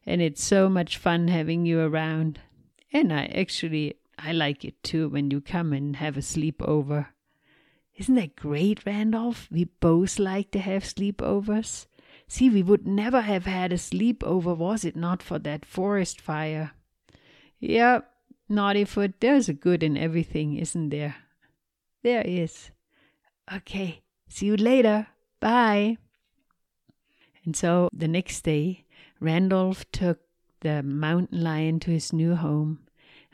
and 0.04 0.22
it's 0.22 0.42
so 0.42 0.68
much 0.68 0.96
fun 0.96 1.28
having 1.28 1.66
you 1.66 1.80
around. 1.80 2.40
And 2.92 3.12
I 3.12 3.26
actually 3.26 3.94
I 4.18 4.32
like 4.32 4.64
it 4.64 4.82
too 4.82 5.08
when 5.08 5.30
you 5.30 5.40
come 5.40 5.72
and 5.72 5.96
have 5.96 6.16
a 6.16 6.20
sleepover. 6.20 7.08
Isn't 7.94 8.14
that 8.14 8.36
great, 8.36 8.84
Randolph? 8.86 9.48
We 9.50 9.64
both 9.64 10.18
like 10.18 10.50
to 10.52 10.58
have 10.58 10.82
sleepovers. 10.82 11.86
See, 12.28 12.50
we 12.50 12.62
would 12.62 12.86
never 12.86 13.20
have 13.20 13.46
had 13.46 13.72
a 13.72 13.76
sleepover 13.76 14.56
was 14.56 14.84
it 14.84 14.96
not 14.96 15.22
for 15.22 15.38
that 15.40 15.64
forest 15.64 16.20
fire. 16.20 16.72
Yep, 17.60 18.10
Naughtyfoot, 18.50 19.14
there's 19.20 19.48
a 19.48 19.54
good 19.54 19.82
in 19.82 19.96
everything, 19.96 20.56
isn't 20.56 20.90
there? 20.90 21.16
There 22.02 22.22
is. 22.22 22.70
Okay, 23.52 24.02
see 24.28 24.46
you 24.46 24.56
later. 24.56 25.08
Bye. 25.40 25.98
And 27.44 27.56
so 27.56 27.88
the 27.92 28.08
next 28.08 28.42
day, 28.42 28.84
Randolph 29.20 29.90
took 29.92 30.20
the 30.60 30.82
mountain 30.82 31.42
lion 31.42 31.80
to 31.80 31.90
his 31.90 32.12
new 32.12 32.34
home. 32.34 32.80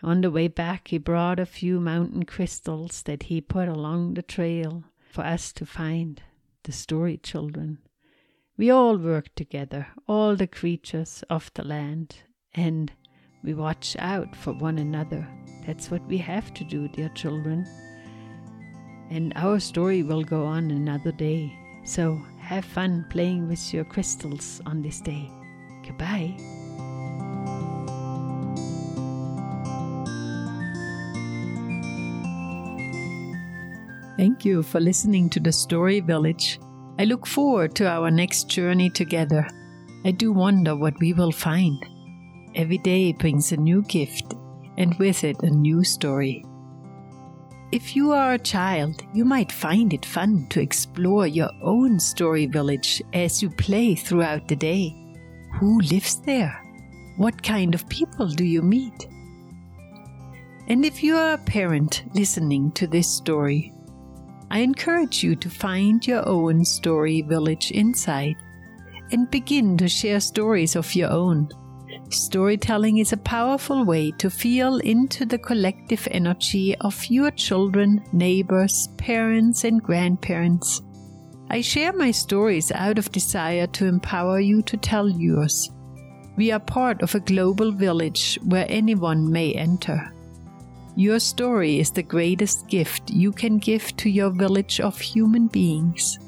On 0.02 0.20
the 0.20 0.30
way 0.30 0.48
back, 0.48 0.88
he 0.88 0.98
brought 0.98 1.38
a 1.38 1.46
few 1.46 1.80
mountain 1.80 2.24
crystals 2.24 3.02
that 3.04 3.24
he 3.24 3.40
put 3.40 3.68
along 3.68 4.14
the 4.14 4.22
trail 4.22 4.84
for 5.10 5.24
us 5.24 5.52
to 5.54 5.64
find, 5.64 6.22
the 6.64 6.72
story 6.72 7.16
children. 7.16 7.78
We 8.62 8.70
all 8.70 8.96
work 8.96 9.34
together, 9.34 9.88
all 10.06 10.36
the 10.36 10.46
creatures 10.46 11.24
of 11.28 11.50
the 11.54 11.64
land, 11.64 12.14
and 12.54 12.92
we 13.42 13.54
watch 13.54 13.96
out 13.98 14.36
for 14.36 14.52
one 14.52 14.78
another. 14.78 15.26
That's 15.66 15.90
what 15.90 16.06
we 16.06 16.16
have 16.18 16.54
to 16.54 16.62
do, 16.62 16.86
dear 16.86 17.08
children. 17.08 17.66
And 19.10 19.32
our 19.34 19.58
story 19.58 20.04
will 20.04 20.22
go 20.22 20.44
on 20.44 20.70
another 20.70 21.10
day. 21.10 21.52
So 21.82 22.22
have 22.38 22.64
fun 22.64 23.04
playing 23.10 23.48
with 23.48 23.74
your 23.74 23.82
crystals 23.82 24.60
on 24.64 24.80
this 24.80 25.00
day. 25.00 25.28
Goodbye. 25.84 26.36
Thank 34.16 34.44
you 34.44 34.62
for 34.62 34.78
listening 34.78 35.30
to 35.30 35.40
the 35.40 35.50
Story 35.50 35.98
Village. 35.98 36.60
I 36.98 37.04
look 37.04 37.26
forward 37.26 37.74
to 37.76 37.88
our 37.88 38.10
next 38.10 38.48
journey 38.48 38.90
together. 38.90 39.48
I 40.04 40.10
do 40.10 40.32
wonder 40.32 40.76
what 40.76 40.98
we 41.00 41.12
will 41.12 41.32
find. 41.32 41.84
Every 42.54 42.78
day 42.78 43.12
brings 43.12 43.50
a 43.50 43.56
new 43.56 43.82
gift, 43.82 44.34
and 44.76 44.94
with 44.98 45.24
it 45.24 45.42
a 45.42 45.50
new 45.50 45.84
story. 45.84 46.44
If 47.72 47.96
you 47.96 48.12
are 48.12 48.34
a 48.34 48.38
child, 48.38 49.02
you 49.14 49.24
might 49.24 49.50
find 49.50 49.94
it 49.94 50.04
fun 50.04 50.46
to 50.50 50.60
explore 50.60 51.26
your 51.26 51.50
own 51.62 51.98
story 51.98 52.44
village 52.44 53.02
as 53.14 53.42
you 53.42 53.48
play 53.48 53.94
throughout 53.94 54.46
the 54.46 54.56
day. 54.56 54.94
Who 55.58 55.80
lives 55.80 56.20
there? 56.20 56.62
What 57.16 57.42
kind 57.42 57.74
of 57.74 57.88
people 57.88 58.28
do 58.28 58.44
you 58.44 58.60
meet? 58.60 59.08
And 60.68 60.84
if 60.84 61.02
you 61.02 61.16
are 61.16 61.34
a 61.34 61.38
parent 61.38 62.04
listening 62.14 62.72
to 62.72 62.86
this 62.86 63.08
story, 63.08 63.72
I 64.52 64.58
encourage 64.58 65.22
you 65.22 65.34
to 65.36 65.48
find 65.48 66.06
your 66.06 66.28
own 66.28 66.62
story 66.66 67.22
village 67.22 67.70
inside 67.70 68.36
and 69.10 69.30
begin 69.30 69.78
to 69.78 69.88
share 69.88 70.20
stories 70.20 70.76
of 70.76 70.94
your 70.94 71.10
own. 71.10 71.48
Storytelling 72.10 72.98
is 72.98 73.14
a 73.14 73.16
powerful 73.16 73.86
way 73.86 74.10
to 74.18 74.28
feel 74.28 74.76
into 74.80 75.24
the 75.24 75.38
collective 75.38 76.06
energy 76.10 76.76
of 76.82 77.02
your 77.06 77.30
children, 77.30 78.04
neighbors, 78.12 78.90
parents, 78.98 79.64
and 79.64 79.82
grandparents. 79.82 80.82
I 81.48 81.62
share 81.62 81.94
my 81.94 82.10
stories 82.10 82.70
out 82.72 82.98
of 82.98 83.10
desire 83.10 83.66
to 83.68 83.86
empower 83.86 84.38
you 84.38 84.60
to 84.64 84.76
tell 84.76 85.08
yours. 85.08 85.70
We 86.36 86.52
are 86.52 86.60
part 86.60 87.00
of 87.00 87.14
a 87.14 87.20
global 87.20 87.72
village 87.72 88.38
where 88.44 88.66
anyone 88.68 89.32
may 89.32 89.54
enter. 89.54 90.12
Your 90.94 91.18
story 91.20 91.80
is 91.80 91.90
the 91.90 92.02
greatest 92.02 92.68
gift 92.68 93.10
you 93.10 93.32
can 93.32 93.58
give 93.58 93.96
to 93.96 94.10
your 94.10 94.30
village 94.30 94.78
of 94.80 94.98
human 95.00 95.46
beings. 95.46 96.18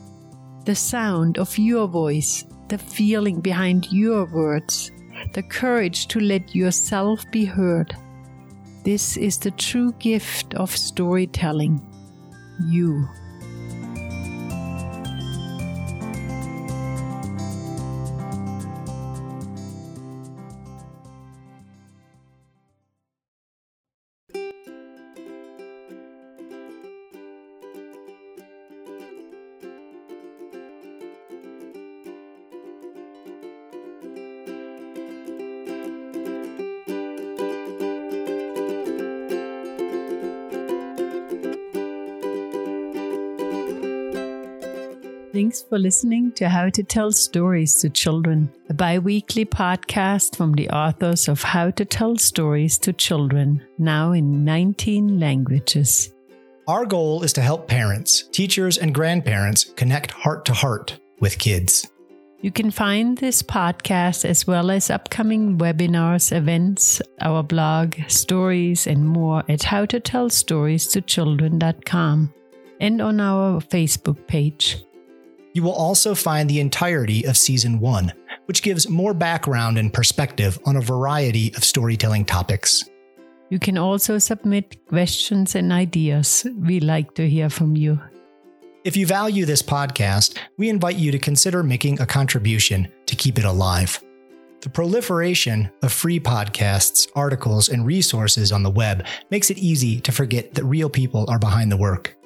The 0.65 0.75
sound 0.75 1.39
of 1.39 1.59
your 1.59 1.87
voice, 1.87 2.45
the 2.69 2.79
feeling 2.79 3.41
behind 3.41 3.93
your 3.93 4.25
words, 4.25 4.91
the 5.35 5.43
courage 5.43 6.09
to 6.09 6.21
let 6.21 6.55
yourself 6.55 7.25
be 7.31 7.45
heard. 7.45 7.95
This 8.85 9.19
is 9.19 9.39
the 9.39 9.51
true 9.51 9.93
gift 9.99 10.55
of 10.55 10.75
storytelling. 10.75 11.81
You. 12.67 13.07
Thanks 45.35 45.63
for 45.63 45.79
listening 45.81 46.31
to 46.35 46.49
How 46.49 46.69
to 46.69 46.85
Tell 46.85 47.11
Stories 47.11 47.81
to 47.81 47.91
Children, 47.91 48.53
a 48.69 48.75
bi 48.75 49.01
weekly 49.01 49.45
podcast 49.45 50.37
from 50.37 50.53
the 50.53 50.71
authors 50.71 51.27
of 51.27 51.43
How 51.43 51.73
to 51.73 51.85
Tell 51.85 52.17
Stories 52.17 52.79
to 52.79 52.93
Children, 52.93 53.61
now 53.77 54.13
in 54.13 54.45
19 54.45 55.19
languages. 55.19 56.15
Our 56.69 56.87
goal 56.87 57.25
is 57.25 57.33
to 57.33 57.43
help 57.43 57.67
parents, 57.67 58.29
teachers, 58.31 58.79
and 58.79 58.95
grandparents 58.95 59.65
connect 59.65 60.13
heart 60.13 60.45
to 60.45 60.55
heart 60.55 61.01
with 61.19 61.41
kids. 61.41 61.91
You 62.41 62.53
can 62.53 62.71
find 62.71 63.19
this 63.19 63.43
podcast 63.43 64.25
as 64.25 64.47
well 64.47 64.71
as 64.71 64.89
upcoming 64.89 65.59
webinars, 65.59 66.31
events, 66.31 67.03
our 67.21 67.43
blog, 67.43 67.97
stories, 68.07 68.87
and 68.87 69.05
more 69.05 69.43
at 69.49 69.63
howtotellstoriestochildren.com 69.63 72.35
and 72.81 73.03
on 73.03 73.21
our 73.21 73.61
Facebook 73.61 74.29
page. 74.29 74.85
You 75.55 75.63
will 75.63 75.73
also 75.73 76.17
find 76.17 76.51
the 76.51 76.59
entirety 76.59 77.25
of 77.25 77.37
Season 77.37 77.79
1, 77.79 78.13
which 78.47 78.61
gives 78.61 78.89
more 78.89 79.15
background 79.15 79.79
and 79.79 79.95
perspective 79.95 80.59
on 80.67 80.75
a 80.75 80.81
variety 80.81 81.55
of 81.55 81.63
storytelling 81.63 82.25
topics. 82.25 82.83
You 83.51 83.61
can 83.61 83.79
also 83.79 84.19
submit 84.19 84.85
questions 84.89 85.55
and 85.55 85.73
ideas. 85.73 86.45
We 86.59 86.81
like 86.81 87.15
to 87.15 87.31
hear 87.31 87.49
from 87.49 87.77
you. 87.77 88.01
If 88.83 88.97
you 88.97 89.07
value 89.07 89.47
this 89.47 89.63
podcast, 89.63 90.37
we 90.59 90.69
invite 90.69 90.97
you 90.97 91.13
to 91.13 91.21
consider 91.21 91.63
making 91.63 92.01
a 92.01 92.07
contribution 92.07 92.89
to 93.07 93.15
keep 93.15 93.39
it 93.39 93.45
alive. 93.45 94.03
The 94.63 94.71
proliferation 94.71 95.71
of 95.83 95.93
free 95.93 96.19
podcasts, 96.19 97.09
articles, 97.15 97.69
and 97.69 97.87
resources 97.87 98.51
on 98.51 98.65
the 98.65 98.71
web 98.71 99.07
makes 99.31 99.51
it 99.51 99.59
easy 99.59 100.01
to 100.01 100.11
forget 100.11 100.55
that 100.55 100.65
real 100.65 100.91
people 100.91 101.27
are 101.29 101.39
behind 101.39 101.71
the 101.71 101.77
work. 101.77 102.17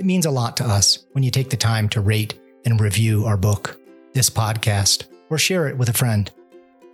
It 0.00 0.06
means 0.06 0.26
a 0.26 0.30
lot 0.32 0.56
to 0.56 0.64
us 0.64 1.06
when 1.12 1.22
you 1.22 1.30
take 1.30 1.50
the 1.50 1.56
time 1.56 1.88
to 1.90 2.00
rate 2.00 2.34
and 2.64 2.80
review 2.80 3.24
our 3.24 3.36
book, 3.36 3.80
this 4.12 4.30
podcast, 4.30 5.04
or 5.30 5.38
share 5.38 5.68
it 5.68 5.76
with 5.76 5.88
a 5.88 5.94
friend. 5.94 6.30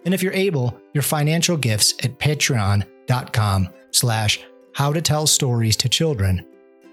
And 0.04 0.14
if 0.14 0.22
you're 0.22 0.33
able, 0.33 0.78
your 0.94 1.02
financial 1.02 1.56
gifts 1.56 1.94
at 2.02 2.18
patreon.com 2.18 3.68
slash 3.90 4.40
how 4.74 4.92
to 4.92 5.02
tell 5.02 5.26
stories 5.26 5.76
to 5.76 5.88
children 5.88 6.46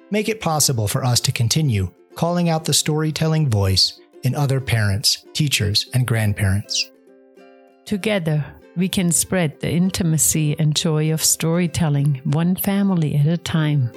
make 0.10 0.30
it 0.30 0.42
possible 0.42 0.88
for 0.88 1.04
us 1.04 1.20
to 1.22 1.32
continue 1.32 1.92
calling 2.16 2.50
out 2.50 2.66
the 2.66 2.74
storytelling 2.74 3.50
voice 3.50 4.00
in 4.24 4.34
other 4.36 4.60
parents, 4.60 5.26
teachers, 5.34 5.88
and 5.94 6.08
grandparents. 6.08 6.90
Together, 7.86 8.44
we 8.76 8.90
can 8.90 9.12
spread 9.12 9.60
the 9.60 9.70
intimacy 9.70 10.56
and 10.60 10.76
joy 10.76 11.12
of 11.12 11.24
storytelling 11.24 12.22
one 12.24 12.56
family 12.56 13.16
at 13.16 13.28
a 13.28 13.38
time. 13.38 13.92